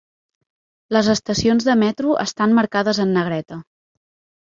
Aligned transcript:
Les 0.97 1.09
estacions 1.15 1.69
de 1.69 1.77
metro 1.83 2.17
estan 2.25 2.59
marcades 2.63 3.07
en 3.07 3.17
negreta. 3.23 3.65